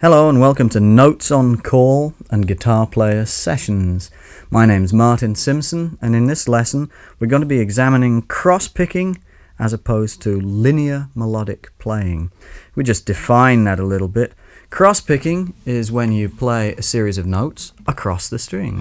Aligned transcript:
Hello 0.00 0.28
and 0.28 0.38
welcome 0.40 0.68
to 0.68 0.78
Notes 0.78 1.32
on 1.32 1.56
Call 1.56 2.14
and 2.30 2.46
Guitar 2.46 2.86
Player 2.86 3.26
Sessions. 3.26 4.12
My 4.48 4.64
name's 4.64 4.92
Martin 4.92 5.34
Simpson 5.34 5.98
and 6.00 6.14
in 6.14 6.28
this 6.28 6.46
lesson 6.46 6.88
we're 7.18 7.26
going 7.26 7.42
to 7.42 7.46
be 7.46 7.58
examining 7.58 8.22
cross 8.22 8.68
picking 8.68 9.18
as 9.58 9.72
opposed 9.72 10.22
to 10.22 10.40
linear 10.40 11.08
melodic 11.16 11.76
playing. 11.80 12.30
We 12.76 12.84
just 12.84 13.06
define 13.06 13.64
that 13.64 13.80
a 13.80 13.84
little 13.84 14.06
bit. 14.06 14.34
Cross 14.70 15.00
picking 15.00 15.54
is 15.66 15.90
when 15.90 16.12
you 16.12 16.28
play 16.28 16.74
a 16.74 16.82
series 16.82 17.18
of 17.18 17.26
notes 17.26 17.72
across 17.88 18.28
the 18.28 18.38
strings 18.38 18.80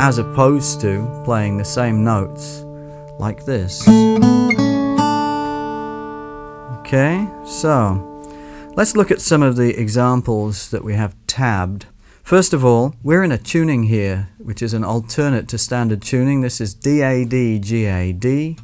as 0.00 0.18
opposed 0.18 0.80
to 0.82 1.22
playing 1.24 1.58
the 1.58 1.64
same 1.64 2.04
notes 2.04 2.60
like 3.18 3.44
this. 3.44 3.82
Okay, 6.78 7.28
so 7.44 8.07
Let's 8.78 8.94
look 8.94 9.10
at 9.10 9.20
some 9.20 9.42
of 9.42 9.56
the 9.56 9.76
examples 9.76 10.70
that 10.70 10.84
we 10.84 10.94
have 10.94 11.16
tabbed. 11.26 11.86
First 12.22 12.52
of 12.52 12.64
all, 12.64 12.94
we're 13.02 13.24
in 13.24 13.32
a 13.32 13.36
tuning 13.36 13.82
here, 13.82 14.28
which 14.38 14.62
is 14.62 14.72
an 14.72 14.84
alternate 14.84 15.48
to 15.48 15.58
standard 15.58 16.00
tuning. 16.00 16.42
This 16.42 16.60
is 16.60 16.74
D-A-D, 16.74 17.58
G-A-D. 17.58 18.56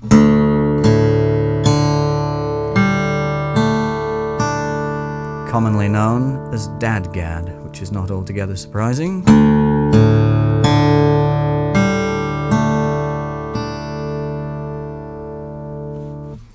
Commonly 5.50 5.88
known 5.88 6.54
as 6.54 6.68
Dadgad, 6.78 7.64
which 7.64 7.82
is 7.82 7.90
not 7.90 8.12
altogether 8.12 8.54
surprising. 8.54 9.24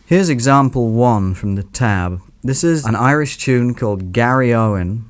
Here's 0.05 0.29
example 0.29 0.91
one 0.91 1.33
from 1.33 1.55
the 1.55 1.63
tab. 1.63 2.21
This 2.41 2.63
is 2.63 2.85
an 2.85 2.95
Irish 2.95 3.37
tune 3.37 3.73
called 3.73 4.13
Garryowen, 4.13 5.03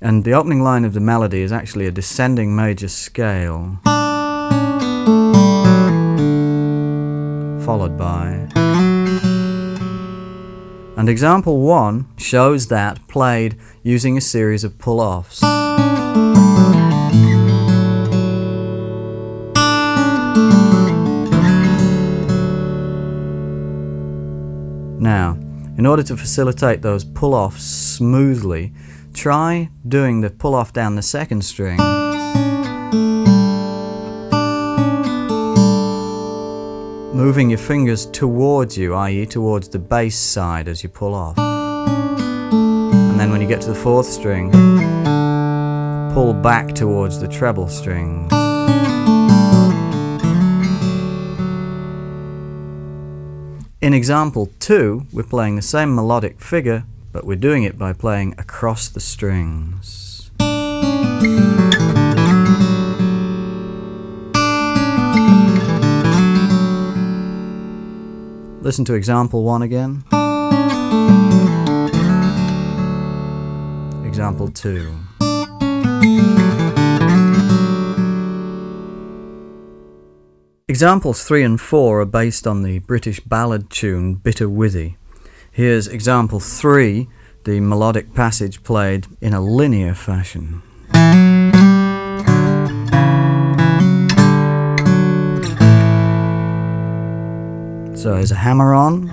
and 0.00 0.22
the 0.22 0.34
opening 0.34 0.62
line 0.62 0.84
of 0.84 0.92
the 0.94 1.00
melody 1.00 1.42
is 1.42 1.50
actually 1.50 1.86
a 1.86 1.90
descending 1.90 2.54
major 2.54 2.86
scale, 2.86 3.80
followed 7.64 7.98
by. 7.98 8.46
And 10.96 11.08
example 11.08 11.60
one 11.62 12.06
shows 12.18 12.68
that 12.68 13.08
played 13.08 13.58
using 13.82 14.16
a 14.16 14.20
series 14.20 14.62
of 14.62 14.78
pull 14.78 15.00
offs. 15.00 15.42
In 25.76 25.86
order 25.86 26.02
to 26.02 26.16
facilitate 26.16 26.82
those 26.82 27.04
pull-offs 27.04 27.62
smoothly, 27.62 28.72
try 29.12 29.70
doing 29.86 30.20
the 30.20 30.30
pull-off 30.30 30.72
down 30.72 30.94
the 30.96 31.02
second 31.02 31.44
string. 31.44 31.78
Moving 37.14 37.50
your 37.50 37.58
fingers 37.58 38.06
towards 38.06 38.76
you, 38.76 38.94
i.e. 38.94 39.26
towards 39.26 39.68
the 39.68 39.78
bass 39.78 40.18
side 40.18 40.68
as 40.68 40.82
you 40.82 40.88
pull 40.88 41.14
off. 41.14 41.38
And 41.38 43.18
then 43.18 43.30
when 43.30 43.40
you 43.40 43.48
get 43.48 43.60
to 43.62 43.68
the 43.68 43.74
fourth 43.74 44.06
string, 44.06 44.50
pull 46.12 46.34
back 46.34 46.74
towards 46.74 47.18
the 47.20 47.28
treble 47.28 47.68
string. 47.68 48.28
In 53.86 53.94
example 53.94 54.50
2, 54.58 55.06
we're 55.12 55.22
playing 55.22 55.54
the 55.54 55.62
same 55.62 55.94
melodic 55.94 56.40
figure, 56.40 56.82
but 57.12 57.24
we're 57.24 57.36
doing 57.36 57.62
it 57.62 57.78
by 57.78 57.92
playing 57.92 58.34
across 58.36 58.88
the 58.88 58.98
strings. 58.98 60.28
Listen 68.60 68.84
to 68.86 68.94
example 68.94 69.44
1 69.44 69.62
again. 69.62 70.02
Example 74.04 74.48
2. 74.48 74.96
Examples 80.76 81.24
3 81.24 81.42
and 81.42 81.58
4 81.58 82.02
are 82.02 82.04
based 82.04 82.46
on 82.46 82.62
the 82.62 82.80
British 82.80 83.18
ballad 83.20 83.70
tune 83.70 84.16
Bitter 84.16 84.46
Withy. 84.46 84.96
Here's 85.50 85.88
example 85.88 86.38
3, 86.38 87.08
the 87.44 87.60
melodic 87.60 88.12
passage 88.12 88.62
played 88.62 89.06
in 89.22 89.32
a 89.32 89.40
linear 89.40 89.94
fashion. 89.94 90.60
So 97.96 98.16
there's 98.16 98.32
a 98.32 98.34
hammer 98.34 98.74
on, 98.74 99.10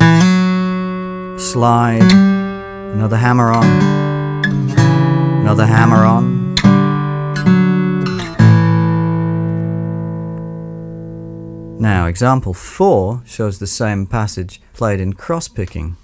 slide, 1.40 2.12
another 2.92 3.16
hammer 3.16 3.54
on, 3.54 3.66
another 5.40 5.66
hammer 5.66 6.04
on, 6.04 6.33
Now, 11.84 12.06
example 12.08 12.54
4 12.54 13.24
shows 13.26 13.60
the 13.60 13.68
same 13.68 14.08
passage 14.08 14.62
played 14.72 15.02
in 15.02 15.12
cross 15.12 15.50
picking. 15.50 15.98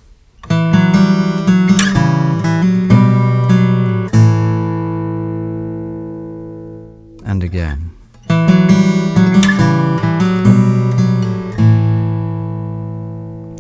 And 7.24 7.44
again. 7.46 7.92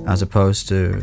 As 0.05 0.21
opposed 0.21 0.67
to. 0.67 1.01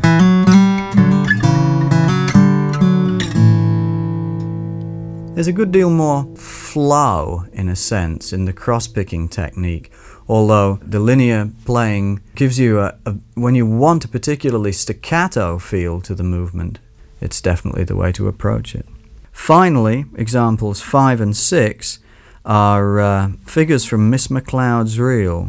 There's 5.33 5.47
a 5.47 5.51
good 5.51 5.71
deal 5.71 5.89
more 5.89 6.27
flow, 6.35 7.45
in 7.53 7.69
a 7.69 7.75
sense, 7.75 8.33
in 8.33 8.45
the 8.45 8.53
cross 8.53 8.87
picking 8.87 9.27
technique 9.27 9.91
although 10.27 10.79
the 10.81 10.99
linear 10.99 11.49
playing 11.65 12.21
gives 12.35 12.59
you 12.59 12.79
a, 12.79 12.95
a, 13.05 13.13
when 13.35 13.55
you 13.55 13.65
want 13.65 14.05
a 14.05 14.07
particularly 14.07 14.71
staccato 14.71 15.57
feel 15.57 16.01
to 16.01 16.13
the 16.13 16.23
movement 16.23 16.79
it's 17.21 17.41
definitely 17.41 17.83
the 17.83 17.95
way 17.95 18.11
to 18.11 18.27
approach 18.27 18.75
it. 18.75 18.85
Finally 19.31 20.05
examples 20.15 20.81
5 20.81 21.21
and 21.21 21.35
6 21.35 21.99
are 22.45 22.99
uh, 22.99 23.29
figures 23.45 23.85
from 23.85 24.09
miss 24.09 24.27
mcleod's 24.27 24.99
reel. 24.99 25.47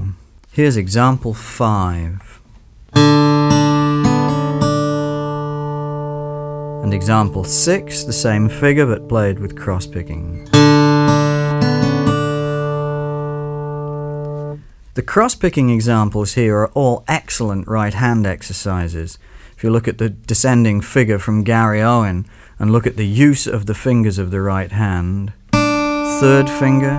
Here's 0.52 0.76
example 0.76 1.34
5 1.34 2.40
and 6.82 6.94
example 6.94 7.44
6 7.44 8.04
the 8.04 8.12
same 8.12 8.48
figure 8.48 8.86
but 8.86 9.08
played 9.08 9.38
with 9.38 9.56
cross 9.56 9.86
picking 9.86 10.48
The 14.98 15.04
cross-picking 15.04 15.70
examples 15.70 16.34
here 16.34 16.58
are 16.58 16.70
all 16.70 17.04
excellent 17.06 17.68
right-hand 17.68 18.26
exercises. 18.26 19.16
If 19.56 19.62
you 19.62 19.70
look 19.70 19.86
at 19.86 19.98
the 19.98 20.08
descending 20.08 20.80
figure 20.80 21.20
from 21.20 21.44
Garryowen 21.44 22.26
and 22.58 22.72
look 22.72 22.84
at 22.84 22.96
the 22.96 23.06
use 23.06 23.46
of 23.46 23.66
the 23.66 23.76
fingers 23.76 24.18
of 24.18 24.32
the 24.32 24.40
right 24.40 24.72
hand, 24.72 25.32
third 25.52 26.50
finger, 26.50 26.98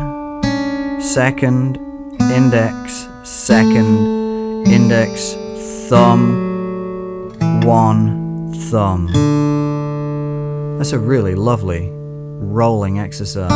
second, 1.01 1.75
index, 2.21 3.09
second, 3.25 4.65
index, 4.65 5.33
thumb, 5.89 7.33
one, 7.65 8.53
thumb. 8.71 9.07
That's 10.77 10.93
a 10.93 10.99
really 10.99 11.35
lovely 11.35 11.89
rolling 11.91 12.97
exercise. 12.97 13.51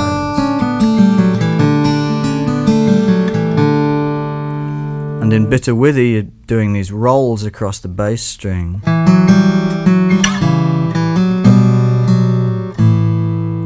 And 5.34 5.46
in 5.46 5.50
Bitter 5.50 5.74
Withy, 5.74 6.14
you're 6.14 6.22
doing 6.22 6.74
these 6.74 6.92
rolls 6.92 7.44
across 7.44 7.80
the 7.80 7.88
bass 7.88 8.22
string. 8.22 8.82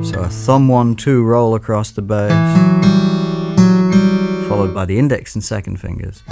So 0.06 0.22
a 0.22 0.30
thumb 0.30 0.69
one, 0.69 0.96
two 0.96 1.25
roll 1.25 1.56
across 1.56 1.92
the 1.92 2.02
bass, 2.02 2.31
followed 4.48 4.74
by 4.74 4.86
the 4.86 4.98
index 4.98 5.36
and 5.36 5.44
second 5.44 5.81
fingers. 5.81 6.24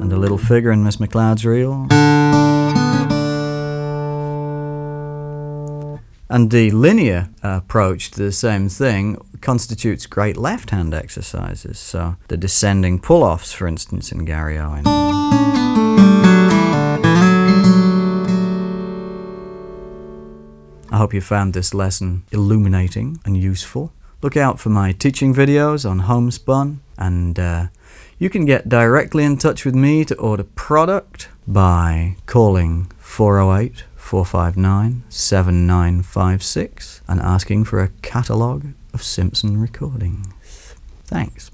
And 0.00 0.10
a 0.10 0.16
little 0.16 0.38
figure 0.38 0.72
in 0.72 0.82
Miss 0.82 0.96
McLeod's 0.96 1.44
reel. 1.44 1.88
And 6.32 6.50
the 6.50 6.70
linear 6.70 7.28
approach 7.42 8.10
to 8.12 8.22
the 8.22 8.32
same 8.32 8.70
thing 8.70 9.18
constitutes 9.42 10.06
great 10.06 10.38
left 10.38 10.70
hand 10.70 10.94
exercises. 10.94 11.78
So 11.78 12.16
the 12.28 12.38
descending 12.38 13.00
pull 13.00 13.22
offs, 13.22 13.52
for 13.52 13.66
instance, 13.66 14.10
in 14.10 14.24
Garryowen. 14.24 14.86
I 20.90 20.96
hope 20.96 21.12
you 21.12 21.20
found 21.20 21.52
this 21.52 21.74
lesson 21.74 22.22
illuminating 22.32 23.20
and 23.26 23.36
useful. 23.36 23.92
Look 24.22 24.34
out 24.34 24.58
for 24.58 24.70
my 24.70 24.92
teaching 24.92 25.34
videos 25.34 25.88
on 25.88 25.98
Homespun, 25.98 26.80
and 26.96 27.38
uh, 27.38 27.66
you 28.18 28.30
can 28.30 28.46
get 28.46 28.70
directly 28.70 29.24
in 29.24 29.36
touch 29.36 29.66
with 29.66 29.74
me 29.74 30.02
to 30.06 30.14
order 30.16 30.44
product 30.44 31.28
by 31.46 32.16
calling 32.24 32.90
408- 33.02 33.82
459 34.02 35.04
7956 35.08 37.00
and 37.08 37.20
asking 37.20 37.64
for 37.64 37.80
a 37.80 37.88
catalogue 38.02 38.74
of 38.92 39.02
Simpson 39.02 39.58
recordings. 39.58 40.74
Thanks. 41.04 41.50